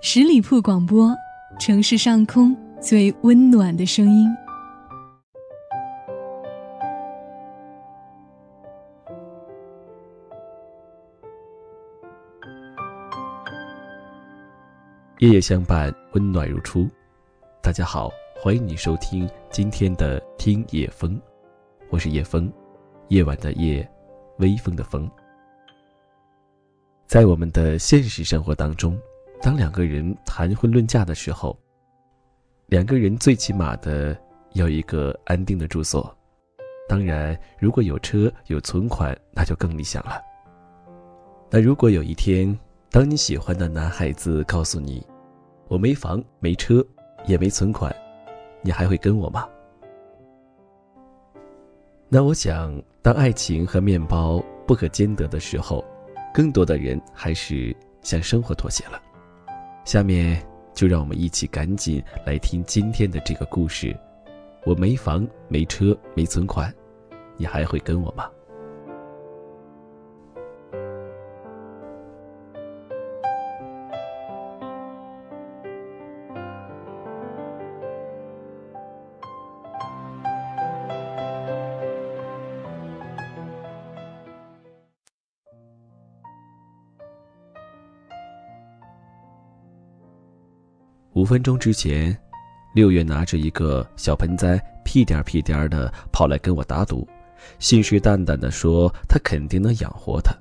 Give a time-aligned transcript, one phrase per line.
[0.00, 1.12] 十里铺广播，
[1.58, 4.28] 城市上空最温暖的声音。
[15.18, 16.88] 夜夜相伴，温暖如初。
[17.60, 18.08] 大家好，
[18.40, 21.20] 欢迎你收听今天的听夜风，
[21.90, 22.50] 我是夜风，
[23.08, 23.86] 夜晚的夜，
[24.38, 25.10] 微风的风。
[27.08, 28.96] 在我们的现实生活当中，
[29.40, 31.58] 当两个人谈婚论嫁的时候，
[32.66, 34.16] 两个人最起码的
[34.54, 36.14] 要一个安定的住所。
[36.88, 40.20] 当然，如果有车有存款，那就更理想了。
[41.50, 42.58] 那如果有一天，
[42.90, 45.06] 当你喜欢的男孩子告诉你
[45.68, 46.84] ：“我没房没车，
[47.26, 47.94] 也没存款，
[48.62, 49.46] 你还会跟我吗？”
[52.08, 55.84] 那我想，当爱情和面包不可兼得的时候，
[56.34, 59.00] 更多的人还是向生活妥协了。
[59.88, 60.38] 下面
[60.74, 63.98] 就让我们一起赶紧来听今天的这个故事：
[64.66, 66.70] 我没房没车没存款，
[67.38, 68.28] 你还会跟我吗？
[91.28, 92.16] 分钟之前，
[92.74, 97.06] 六月拿着一个小盆栽，屁颠屁颠的跑来跟我打赌，
[97.58, 100.34] 信誓旦旦的说他肯定能养活他。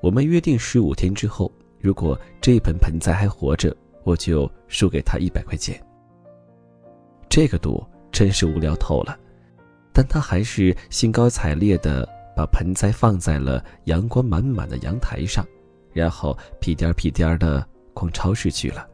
[0.00, 5.78] 我们约定十五天之后，如果这盆盆栽还活着，我就输给他一百块钱。
[7.28, 9.18] 这个赌真是无聊透了，
[9.92, 15.44] 但他还是兴高采烈的把盆栽放在了阳光满满的阳台上，
[15.92, 18.86] 然后屁颠屁颠的逛超市去了。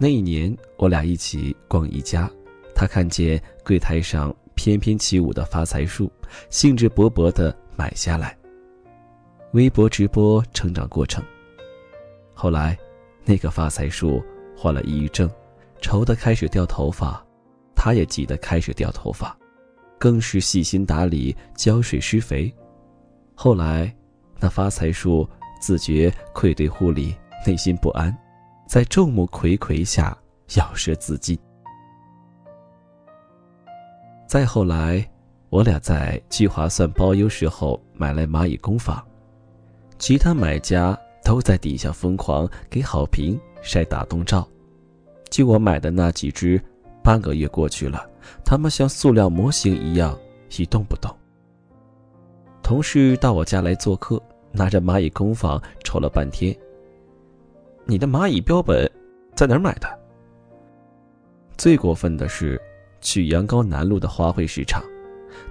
[0.00, 2.30] 那一年，我俩一起逛宜家，
[2.72, 6.10] 他看见柜台上翩翩起舞的发财树，
[6.50, 8.36] 兴致勃勃地买下来。
[9.54, 11.24] 微博直播成长过程。
[12.32, 12.78] 后来，
[13.24, 14.22] 那个发财树
[14.56, 15.28] 患了抑郁症，
[15.80, 17.20] 愁得开始掉头发，
[17.74, 19.36] 他也急得开始掉头发，
[19.98, 22.54] 更是细心打理、浇水施肥。
[23.34, 23.92] 后来，
[24.38, 25.28] 那发财树
[25.60, 27.12] 自觉愧对护理，
[27.44, 28.16] 内心不安。
[28.68, 30.14] 在众目睽睽下
[30.56, 31.38] 咬舌自尽。
[34.26, 35.02] 再后来，
[35.48, 39.02] 我俩在聚划算包邮时候买来蚂蚁工坊，
[39.98, 44.46] 其他买家都在底下疯狂给好评晒打洞照，
[45.30, 46.62] 就我买的那几只，
[47.02, 48.06] 半个月过去了，
[48.44, 50.14] 它们像塑料模型一样
[50.58, 51.10] 一动不动。
[52.62, 56.54] 同事到我家来做客，拿着蚂蚁工坊瞅了半天。
[57.90, 58.86] 你的蚂蚁标本
[59.34, 59.88] 在哪儿买的？
[61.56, 62.60] 最过分的是，
[63.00, 64.84] 去阳高南路的花卉市场，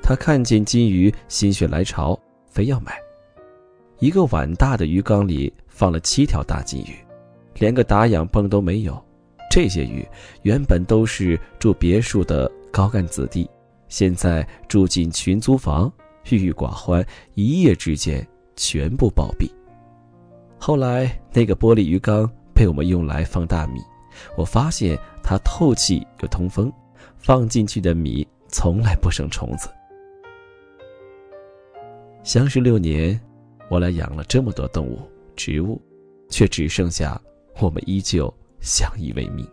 [0.03, 2.15] 他看见金鱼心血来潮，
[2.45, 2.95] 非要买。
[3.97, 6.95] 一个碗大的鱼缸里放了七条大金鱼，
[7.55, 9.03] 连个打氧泵都没有。
[9.49, 10.07] 这些鱼
[10.43, 13.49] 原本都是住别墅的高干子弟，
[13.87, 15.91] 现在住进群租房，
[16.29, 17.03] 郁郁寡欢，
[17.33, 18.23] 一夜之间
[18.55, 19.49] 全部暴毙。
[20.59, 23.79] 后来，那个玻璃鱼缸被我们用来放大米，
[24.35, 26.71] 我发现它透气又通风，
[27.15, 29.69] 放进去的米从来不生虫子。
[32.23, 33.17] 相识六年，
[33.69, 34.99] 我俩养了这么多动物、
[35.35, 35.81] 植物，
[36.29, 37.21] 却只剩下
[37.61, 39.47] 我们依旧相依为命。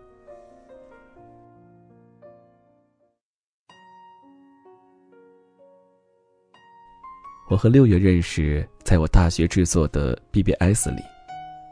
[7.49, 8.67] 我和六月认识。
[8.85, 11.03] 在我大学制作的 BBS 里，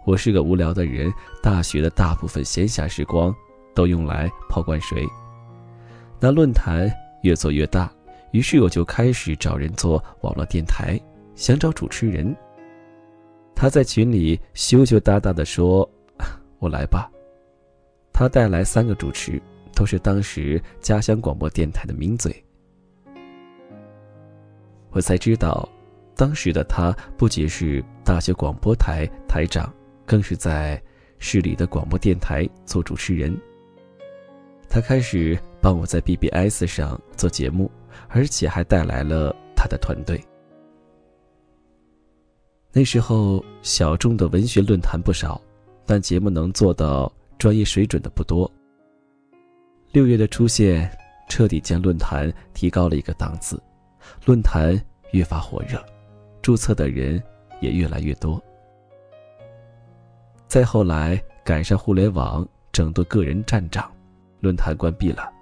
[0.07, 1.13] 我是个无聊的人，
[1.43, 3.35] 大学的大部分闲暇时光
[3.75, 5.07] 都用来泡灌水。
[6.19, 6.91] 那论坛
[7.23, 7.93] 越做越大，
[8.31, 10.99] 于是我就开始找人做网络电台，
[11.35, 12.35] 想找主持人。
[13.55, 15.89] 他在群里羞羞答答地说
[16.59, 17.11] ：“我来吧。”
[18.11, 19.41] 他带来三个主持，
[19.75, 22.35] 都是当时家乡广播电台的名嘴。
[24.93, 25.69] 我才知道。
[26.23, 29.75] 当时的他不仅是大学广播台台长，
[30.07, 30.81] 更是在
[31.19, 33.37] 市里的广播电台做主持人。
[34.69, 37.69] 他开始帮我在 BBS 上做节目，
[38.07, 40.23] 而且还带来了他的团队。
[42.71, 45.43] 那时候小众的文学论坛不少，
[45.85, 48.49] 但节目能做到专业水准的不多。
[49.91, 50.89] 六月的出现，
[51.29, 53.61] 彻底将论坛提高了一个档次，
[54.25, 54.81] 论坛
[55.11, 55.85] 越发火热。
[56.43, 57.23] 注册的人
[57.61, 58.43] 也越来越多。
[60.49, 63.91] 再后来赶上互联网整顿个人站长，
[64.41, 65.33] 论坛关闭了，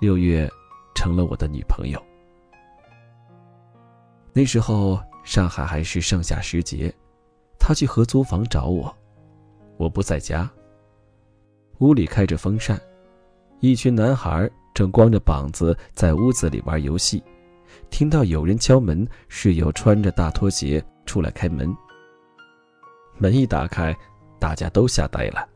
[0.00, 0.50] 六月
[0.94, 2.02] 成了我的女朋友。
[4.32, 6.92] 那时候上海还是盛夏时节，
[7.58, 8.94] 她去合租房找我，
[9.76, 10.50] 我不在家。
[11.78, 12.78] 屋里开着风扇，
[13.60, 17.22] 一群男孩正光着膀子在屋子里玩游戏。
[17.90, 21.74] 听到有人敲门，室友穿着大拖鞋出来开门。
[23.18, 23.94] 门一打开，
[24.38, 25.46] 大家都吓呆了。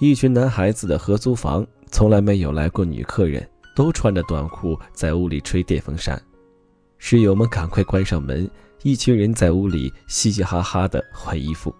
[0.00, 6.20] 一群男孩子的合租房从来没有来过女客人，都穿着短裤在屋里吹电风扇。
[6.98, 8.50] 室友们赶快关上门，
[8.82, 11.74] 一群人在屋里嘻嘻哈哈的换衣服。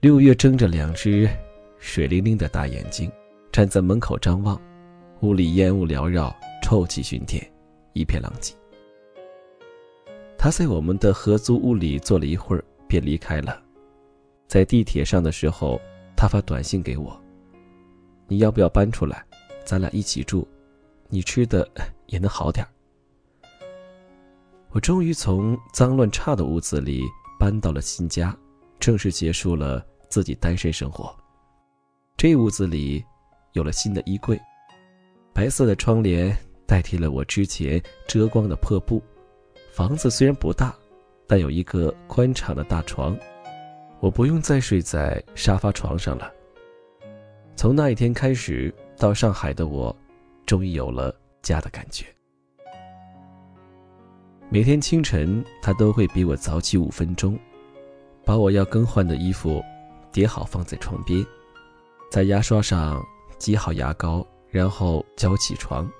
[0.00, 1.28] 六月睁着两只
[1.78, 3.10] 水灵灵的大眼睛，
[3.50, 4.60] 站在门口张望，
[5.20, 6.34] 屋里烟雾缭绕。
[6.68, 7.40] 臭气熏天，
[7.92, 8.52] 一片狼藉。
[10.36, 13.62] 他在我们的合租屋里坐了一会儿，便离开了。
[14.48, 15.80] 在地铁上的时候，
[16.16, 17.16] 他发短信给我
[18.26, 19.24] ：“你要不要搬出来，
[19.64, 20.44] 咱俩一起住？
[21.08, 21.70] 你吃的
[22.06, 22.66] 也能好点
[24.70, 27.04] 我终于从脏乱差的屋子里
[27.38, 28.36] 搬到了新家，
[28.80, 31.16] 正式结束了自己单身生活。
[32.16, 33.04] 这屋子里
[33.52, 34.36] 有了新的衣柜，
[35.32, 36.36] 白色的窗帘。
[36.66, 39.02] 代替了我之前遮光的破布。
[39.72, 40.74] 房子虽然不大，
[41.26, 43.16] 但有一个宽敞的大床，
[44.00, 46.32] 我不用再睡在沙发床上了。
[47.54, 49.94] 从那一天开始，到上海的我，
[50.44, 52.04] 终于有了家的感觉。
[54.48, 57.38] 每天清晨，他都会比我早起五分钟，
[58.24, 59.62] 把我要更换的衣服
[60.12, 61.24] 叠好放在床边，
[62.10, 63.04] 在牙刷上
[63.38, 65.90] 挤好牙膏，然后叫我起床。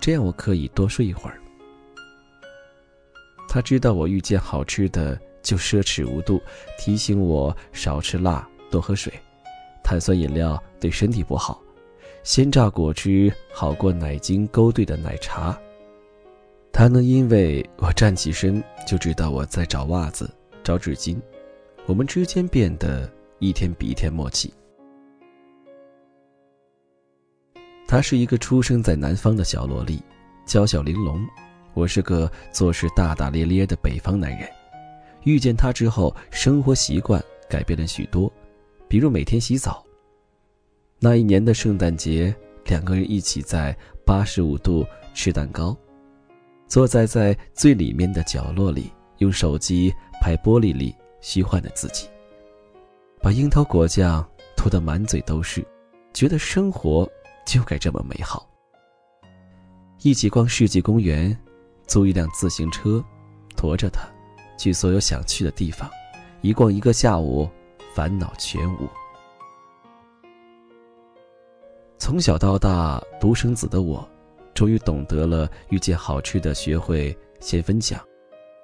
[0.00, 1.38] 这样我可以多睡一会儿。
[3.48, 6.40] 他知道我遇见好吃的就奢侈无度，
[6.78, 9.12] 提醒我少吃辣、多喝水，
[9.82, 11.60] 碳酸饮料对身体不好，
[12.22, 15.58] 鲜榨果汁好过奶精勾兑的奶茶。
[16.72, 20.30] 他能因为我站起身就知道我在找袜子、
[20.62, 21.18] 找纸巾，
[21.86, 23.10] 我们之间变得
[23.40, 24.54] 一天比一天默契。
[27.90, 30.00] 她是一个出生在南方的小萝莉，
[30.46, 31.26] 娇小玲珑。
[31.74, 34.48] 我是个做事大大咧咧的北方男人。
[35.24, 38.32] 遇见她之后，生活习惯改变了许多，
[38.86, 39.84] 比如每天洗澡。
[41.00, 42.32] 那一年的圣诞节，
[42.66, 43.76] 两个人一起在
[44.06, 45.76] 八十五度吃蛋糕，
[46.68, 52.06] 坐在在最里面的角落里，用手机拍玻璃里虚幻的自己，
[53.20, 54.24] 把樱桃果酱
[54.56, 55.66] 涂得满嘴都是，
[56.14, 57.10] 觉得生活。
[57.50, 58.48] 就该这么美好。
[60.02, 61.36] 一起逛世纪公园，
[61.84, 63.04] 租一辆自行车，
[63.56, 64.08] 驮着它，
[64.56, 65.90] 去所有想去的地方，
[66.42, 67.50] 一逛一个下午，
[67.92, 68.88] 烦恼全无。
[71.98, 74.08] 从小到大独生子的我，
[74.54, 78.00] 终于懂得了遇见好吃的学会先分享，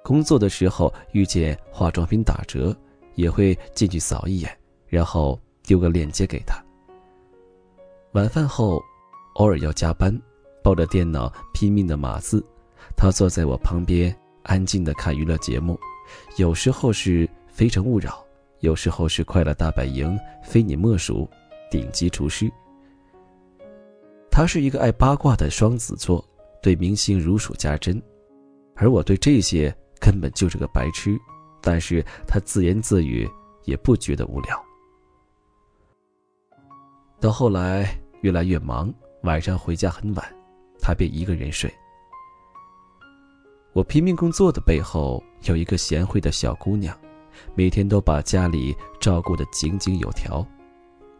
[0.01, 2.73] 工作的时候遇见化妆品打折，
[3.15, 4.57] 也会进去扫一眼，
[4.87, 6.63] 然后丢个链接给他。
[8.17, 8.83] 晚饭后，
[9.35, 10.11] 偶尔要加班，
[10.63, 12.43] 抱着电脑拼命的码字。
[12.95, 14.11] 他坐在我旁边，
[14.41, 15.79] 安静的看娱乐节目，
[16.37, 18.09] 有时候是《非诚勿扰》，
[18.61, 20.09] 有时候是《快乐大本营》
[20.43, 21.29] 《非你莫属》
[21.71, 22.45] 《顶级厨师》。
[24.31, 26.27] 他是一个爱八卦的双子座，
[26.59, 28.01] 对明星如数家珍，
[28.73, 31.15] 而我对这些根本就是个白痴。
[31.61, 33.29] 但是他自言自语，
[33.65, 34.59] 也不觉得无聊。
[37.19, 37.95] 到后来。
[38.21, 38.93] 越来越忙，
[39.23, 40.35] 晚上回家很晚，
[40.79, 41.73] 他便一个人睡。
[43.73, 46.97] 我拼命工作的背后有一个贤惠的小姑娘，
[47.55, 50.45] 每天都把家里照顾得井井有条。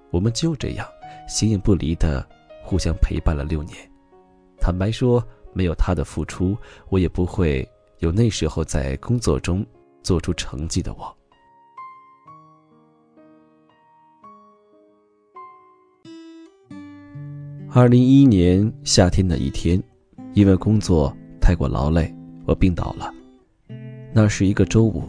[0.10, 0.88] 我们就这样
[1.27, 2.27] 形影不离的
[2.63, 3.75] 互相陪伴了六年。
[4.60, 5.24] 坦白说，
[5.54, 6.58] 没有她的付出，
[6.89, 7.68] 我也不会
[8.00, 9.66] 有那时候在工作中
[10.01, 11.16] 做出成绩的我。
[17.77, 19.79] 二零一一年夏天的一天，
[20.34, 22.12] 因为工作太过劳累，
[22.48, 23.13] 我病倒了。
[24.12, 25.03] 那是一个周五，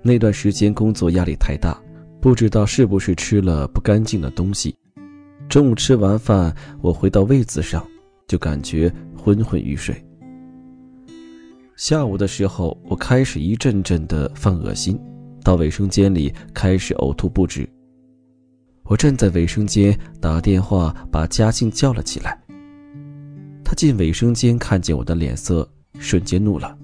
[0.00, 1.78] 那段时间工作压力太大，
[2.18, 4.74] 不知道是不是吃了不干净的东西。
[5.46, 7.86] 中午吃完饭，我回到位子上，
[8.26, 9.94] 就感觉昏昏欲睡。
[11.76, 14.98] 下午的时候，我开始一阵阵的犯恶心，
[15.44, 17.68] 到卫生间里开始呕吐不止。
[18.90, 22.36] 我站在卫生间打电话，把嘉庆叫了起来。
[23.64, 25.66] 他进卫生间看见我的脸色，
[26.00, 26.76] 瞬间怒了：“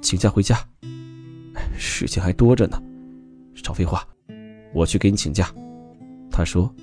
[0.00, 0.58] 请假回家，
[1.76, 2.82] 事情还多着呢，
[3.52, 4.08] 少废话，
[4.72, 5.52] 我去给你请假。”
[6.32, 6.74] 他说，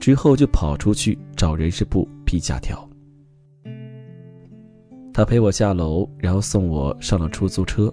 [0.00, 2.88] 之后就跑出去找人事部批假条。
[5.12, 7.92] 他陪我下楼，然后送我上了出租车。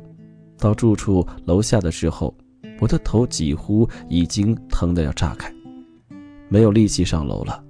[0.57, 2.33] 到住处楼下的时候，
[2.83, 5.49] 我的头几乎已经疼得要炸开，
[6.49, 7.63] 没有力气上楼了。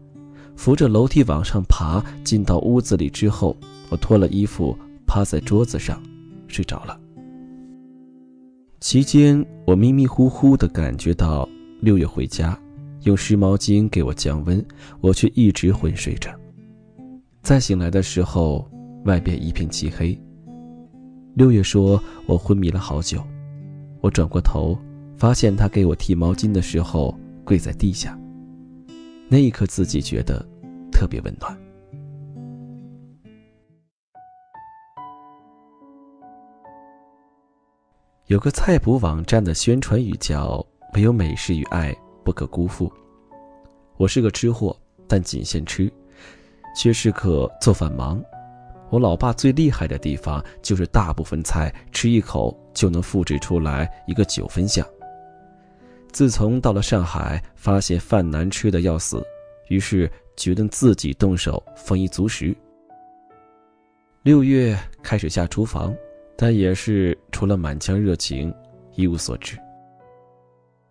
[0.56, 3.56] 扶着楼梯往上爬，进到屋子里之后，
[3.90, 6.02] 我脱了衣服，趴在桌子上，
[6.48, 7.00] 睡着了。
[8.80, 11.48] 期间，我迷迷糊糊地感觉到
[11.80, 12.60] 六月回家，
[13.04, 14.66] 用湿毛巾给我降温，
[15.00, 16.32] 我却一直昏睡着。
[17.44, 18.68] 再醒来的时候，
[19.06, 20.20] 外边一片漆黑。
[21.36, 23.24] 六月说：“我昏迷了好久。”
[24.02, 24.76] 我转过头，
[25.24, 28.20] 发现他给我剃毛巾的时候跪在地下。
[29.30, 30.46] 那一刻，自己觉得
[30.92, 31.58] 特别温暖。
[38.26, 40.62] 有个菜谱网站的宣传语叫
[40.94, 42.92] “没有美食与爱不可辜负”。
[43.96, 44.78] 我是个吃货，
[45.08, 45.90] 但仅限吃，
[46.76, 48.22] 缺食客做饭忙。
[48.90, 54.86] 我老爸最厉害的地方就是大部分菜吃一口就能复制出来一个九分像。
[56.14, 59.26] 自从到了上海，发现饭难吃的要死，
[59.70, 62.56] 于是决定自己动手丰衣足食。
[64.22, 65.94] 六月开始下厨房，
[66.38, 68.54] 但也是除了满腔热情，
[68.94, 69.58] 一无所知。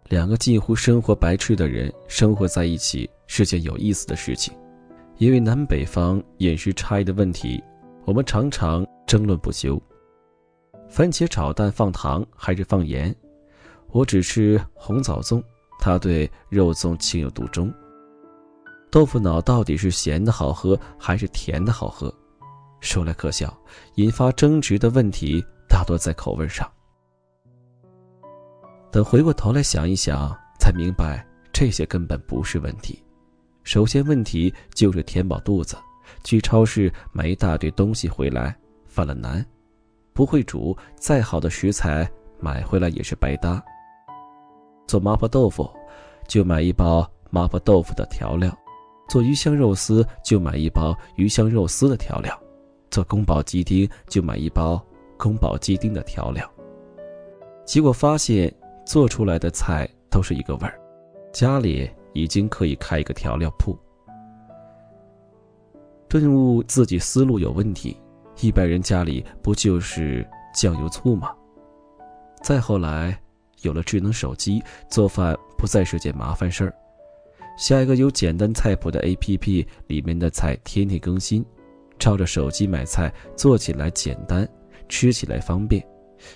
[0.08, 4.52] 两个近乎生活白痴的人生活在一起是件有意思的事情，
[5.18, 7.62] 因为南北方饮食差异的问题。
[8.04, 9.80] 我们常常争论不休。
[10.88, 13.14] 番茄炒蛋放糖还是放盐？
[13.92, 15.42] 我只吃红枣粽，
[15.78, 17.72] 他对肉粽情有独钟。
[18.90, 22.12] 豆腐脑到底是咸的好喝还是甜的好喝？
[22.80, 23.56] 说来可笑，
[23.94, 26.68] 引发争执的问题大多在口味上。
[28.90, 33.02] 等回过头来想一想，才明白这些根本不是问题。
[33.62, 35.76] 首先，问题就是填饱肚子。
[36.24, 38.54] 去超市买一大堆东西回来，
[38.86, 39.44] 犯了难。
[40.12, 43.62] 不会煮，再好的食材买回来也是白搭。
[44.92, 45.70] 做麻婆豆腐，
[46.28, 48.50] 就买一包麻婆豆腐的调料；
[49.08, 52.30] 做鱼香肉丝，就买一包鱼香肉丝的调料；
[52.90, 54.78] 做宫保鸡丁，就买一包
[55.16, 56.46] 宫保鸡丁的调料。
[57.64, 60.78] 结果发现，做出来的菜都是一个味儿。
[61.32, 63.74] 家里已经可以开一个调料铺。
[66.06, 67.96] 顿悟自己思路有问题，
[68.42, 70.22] 一般人家里不就是
[70.54, 71.34] 酱油醋吗？
[72.42, 73.18] 再后来
[73.62, 76.74] 有了智能手机，做饭不再是件麻烦事儿。
[77.56, 81.44] 下一个有简单菜谱的 APP，里面的菜天天更新，
[81.98, 84.48] 照着手机买菜，做起来简单，
[84.88, 85.84] 吃起来方便。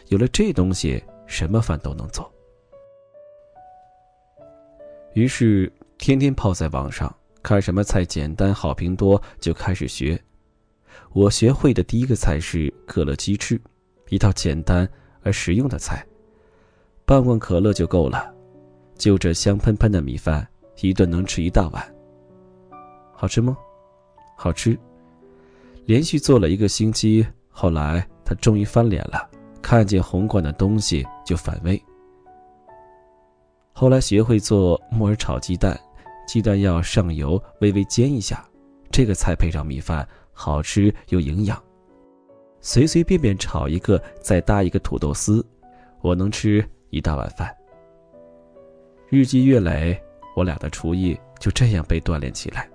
[0.09, 2.31] 有了这东西，什么饭都能做。
[5.15, 7.15] 于是天天泡在网上。
[7.43, 10.21] 看什么菜简单好评多就开始学。
[11.13, 13.57] 我学会的第一个菜是可乐鸡翅，
[14.09, 14.89] 一道简单
[15.23, 16.05] 而实用的菜。
[17.07, 18.35] 半罐可乐就够了，
[18.99, 20.45] 就这香喷喷的米饭，
[20.81, 21.95] 一顿能吃一大碗。
[23.13, 23.57] 好吃吗？
[24.37, 24.77] 好吃。
[25.85, 29.31] 连续做了一个星期，后来他终于翻脸了，
[29.63, 31.81] 看见红罐的东西就反胃。
[33.73, 35.79] 后来学会做木耳炒鸡蛋。
[36.27, 38.45] 鸡蛋要上油，微微煎一下，
[38.91, 41.63] 这个菜配上米饭，好吃又营养。
[42.61, 45.47] 随随便便炒一个，再搭一个土豆丝，
[46.01, 47.55] 我能吃一大碗饭。
[49.09, 50.01] 日积月累，
[50.35, 52.69] 我俩的厨艺就这样被锻炼起来，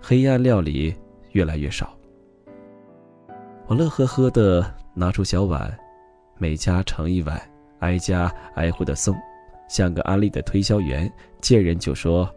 [0.00, 0.94] 黑暗料理
[1.32, 1.96] 越来越少。
[3.66, 5.76] 我乐呵呵的拿出小碗，
[6.36, 7.40] 每家盛一碗，
[7.80, 9.14] 挨家挨户的送，
[9.68, 12.28] 像个安利的推销员，见人就说。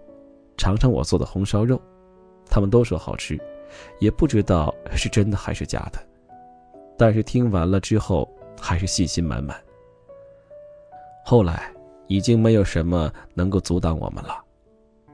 [0.58, 1.82] 尝尝我做的红烧肉，
[2.50, 3.40] 他们都说好吃，
[4.00, 6.00] 也不知道是真的还是假的。
[6.98, 8.30] 但是听完了之后，
[8.60, 9.56] 还是信心满满。
[11.26, 11.72] 后来
[12.08, 14.44] 已经没有什么能够阻挡我们了。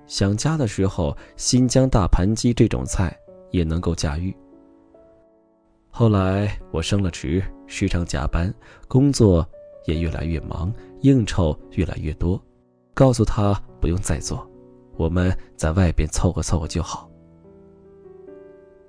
[0.07, 3.17] 想家的时候，新疆大盘鸡这种菜
[3.51, 4.35] 也能够驾驭。
[5.89, 8.53] 后来我升了职，时常加班，
[8.88, 9.47] 工作
[9.85, 10.71] 也越来越忙，
[11.01, 12.39] 应酬越来越多，
[12.93, 14.47] 告诉他不用再做。
[14.97, 17.09] 我们在外边凑合凑合就好。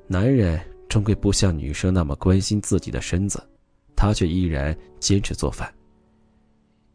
[0.07, 3.43] 男人终归不像女生那么关心自己的身子，
[3.97, 5.73] 他却依然坚持做饭。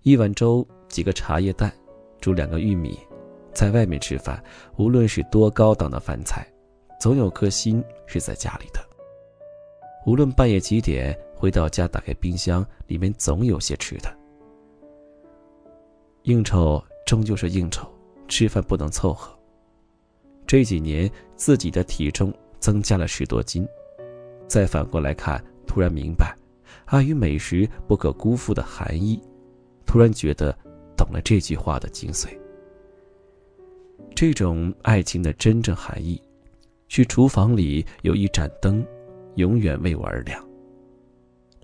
[0.03, 1.71] 一碗粥，几个茶叶蛋，
[2.19, 2.97] 煮两个玉米，
[3.53, 4.43] 在外面吃饭，
[4.75, 6.47] 无论是多高档的饭菜，
[6.99, 8.79] 总有颗心是在家里的。
[10.07, 14.11] 无论半夜几点回到家，打开冰箱，里面总有些吃的。
[16.23, 17.87] 应酬终究是应酬，
[18.27, 19.31] 吃饭不能凑合。
[20.47, 23.67] 这几年自己的体重增加了十多斤，
[24.47, 26.35] 再反过来看，突然明白，
[26.85, 29.21] 爱与美食不可辜负的含义，
[29.91, 30.57] 突然觉得
[30.95, 32.29] 懂了这句话的精髓。
[34.15, 36.21] 这种爱情的真正含义，
[36.87, 38.85] 是厨房里有一盏灯，
[39.35, 40.41] 永远为我而亮。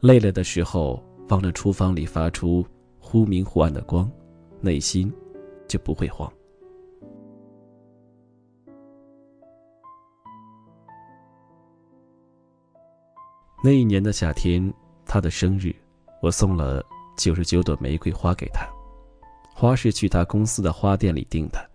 [0.01, 2.65] 累了的时候，望着厨房里发出
[2.99, 4.11] 忽明忽暗的光，
[4.59, 5.09] 内心
[5.65, 6.29] 就不会慌。
[13.63, 14.73] 那一年的夏天，
[15.05, 15.73] 他的生日，
[16.21, 16.85] 我送了
[17.17, 18.65] 九十九朵玫瑰花给他，
[19.53, 21.69] 花是去他公司的花店里订的。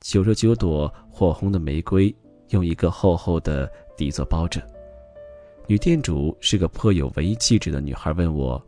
[0.00, 2.14] 九十九朵火红的玫瑰，
[2.50, 4.62] 用一个厚厚的底座包着。
[5.66, 8.62] 女店主是个颇有文艺气质的女孩，问我：“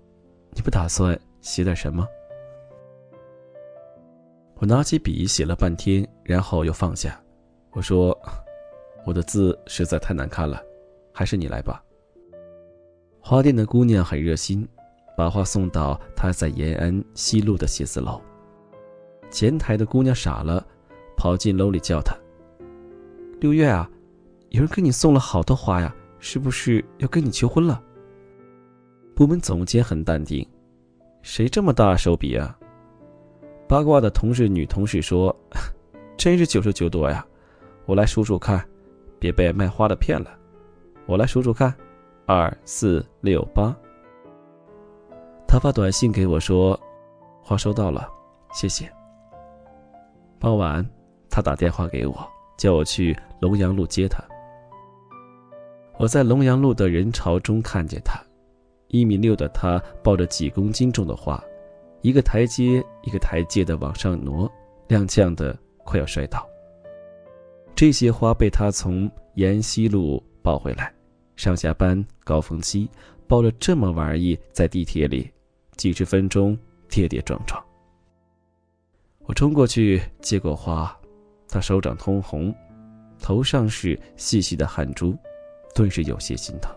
[0.54, 2.06] 你不打算写点什么？”
[4.56, 7.20] 我拿起笔写了半天，然后又放下。
[7.72, 8.16] 我说
[9.04, 10.62] ：“我的字实在太难看了，
[11.12, 11.82] 还是你来吧。”
[13.18, 14.66] 花店的姑娘很热心，
[15.16, 18.20] 把花送到他在延安西路的写字楼。
[19.30, 20.66] 前台的姑娘傻了。
[21.14, 22.16] 跑进楼里叫他。
[23.38, 23.88] 六月啊，
[24.48, 27.80] 有人给你送了好多花呀，是不是要跟你求婚了？
[29.14, 30.44] 部门总监很淡定，
[31.22, 32.58] 谁这么大手笔啊？
[33.68, 35.32] 八卦的同事女同事说
[36.18, 37.24] ：“真是九十九朵呀，
[37.86, 38.68] 我来数数看，
[39.20, 40.36] 别被卖花的骗了。
[41.06, 41.72] 我来数数看，
[42.26, 43.72] 二四六八。”
[45.52, 46.80] 他发短信给我说
[47.44, 48.08] ：“花收到了，
[48.54, 48.90] 谢谢。”
[50.40, 50.82] 傍晚。
[51.28, 54.24] 他打电话给我，叫我去龙阳路接他。
[55.98, 58.18] 我在龙阳路的人潮中看见他，
[58.88, 61.42] 一米六的他抱着几公斤重的花，
[62.00, 64.50] 一个台阶一个台阶的往上挪，
[64.88, 65.54] 踉跄的
[65.84, 66.48] 快要摔倒。
[67.74, 70.90] 这些花被他从延西路抱回来，
[71.36, 72.88] 上下班高峰期
[73.26, 75.30] 抱着这么玩意在地铁里，
[75.76, 76.58] 几十分钟
[76.88, 77.62] 跌跌撞撞。
[79.24, 80.94] 我冲过去接过花。
[81.48, 82.54] 他手掌通红，
[83.20, 85.14] 头上是细细的汗珠，
[85.74, 86.74] 顿时有些心疼。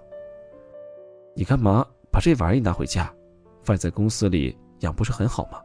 [1.34, 3.10] 你干嘛把这玩意拿回家，
[3.63, 5.62] 放在公司里养不是很好吗？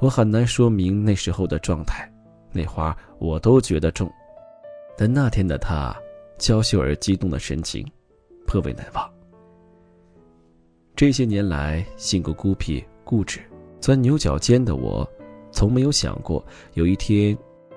[0.00, 2.12] 我很难说明那时候的状态，
[2.50, 4.10] 那花我都觉得重，
[4.98, 5.96] 但那天的他
[6.36, 7.88] 娇羞而激动的神情，
[8.44, 9.08] 颇为难忘。
[11.00, 13.40] 这些年来，性格孤僻、固执、
[13.80, 15.10] 钻牛角尖的我。
[15.50, 17.34] 从没有想过有一天，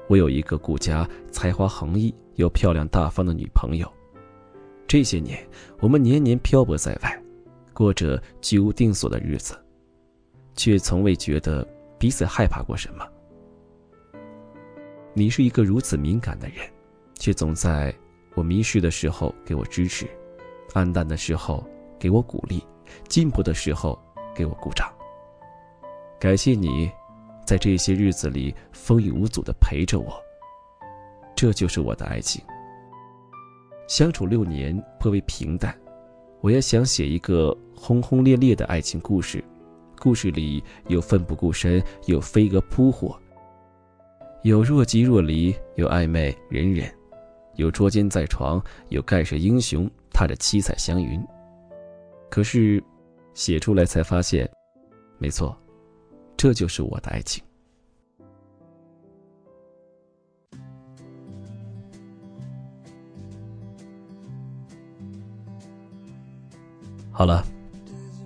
[0.09, 3.89] 我有一个顾家、才华横溢又漂亮大方的女朋友。
[4.85, 5.41] 这些年，
[5.79, 7.23] 我们年年漂泊在外，
[7.71, 9.57] 过着居无定所的日子，
[10.53, 11.65] 却从未觉得
[11.97, 13.07] 彼此害怕过什么。
[15.13, 16.57] 你是一个如此敏感的人，
[17.13, 17.95] 却总在
[18.35, 20.05] 我迷失的时候给我支持，
[20.73, 21.65] 暗淡的时候
[21.97, 22.61] 给我鼓励，
[23.07, 23.97] 进步的时候
[24.35, 24.91] 给我鼓掌。
[26.19, 26.91] 感谢你。
[27.45, 30.13] 在这些日子里风雨无阻的陪着我，
[31.35, 32.41] 这就是我的爱情。
[33.85, 35.77] 相处六年颇为平淡，
[36.39, 39.43] 我也想写一个轰轰烈烈的爱情故事，
[39.99, 43.19] 故事里有奋不顾身，有飞蛾扑火，
[44.43, 46.89] 有若即若离，有暧昧忍忍，
[47.55, 51.21] 有捉奸在床，有盖世英雄踏着七彩祥云。
[52.33, 52.83] 可是，
[53.35, 54.49] 写出来才发现，
[55.19, 55.55] 没错。
[56.35, 57.43] 这就是我的爱情。
[67.11, 67.45] 好了，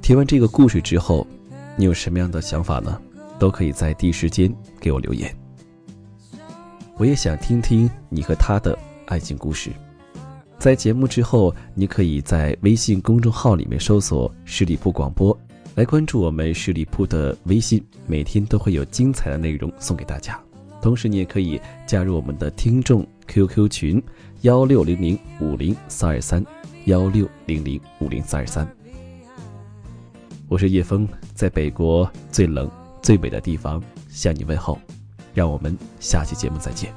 [0.02, 1.28] 听完这个故事之后，
[1.76, 3.02] 你有什么样的想法呢？
[3.38, 5.38] 都可以在第一时间给我留言。
[6.96, 9.70] 我也想听听你和他的爱情故事。
[10.67, 15.34] 在节目之后，你可以在微信公众号里面搜索“十里铺广播”。
[15.75, 20.38] 来关注我们十里铺的微信，每天都会有精彩的内容送给大家。
[20.82, 24.03] 同时，你也可以加入我们的听众 QQ 群：
[24.41, 26.45] 幺六零零五零三二三
[26.84, 28.67] 幺六零零五零三二三。
[30.49, 32.69] 我是叶枫，在北国最冷
[33.01, 34.77] 最美的地方向你问候。
[35.34, 36.93] 让我们下期节目再见。